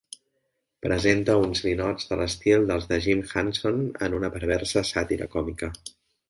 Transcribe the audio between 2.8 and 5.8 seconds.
de Jim Henson en una perversa sàtira còmica.